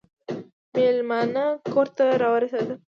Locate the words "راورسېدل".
2.21-2.77